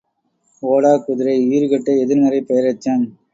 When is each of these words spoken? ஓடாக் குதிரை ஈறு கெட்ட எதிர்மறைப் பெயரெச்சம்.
ஓடாக் 0.63 1.03
குதிரை 1.05 1.35
ஈறு 1.51 1.69
கெட்ட 1.69 1.91
எதிர்மறைப் 1.95 2.49
பெயரெச்சம். 2.49 3.05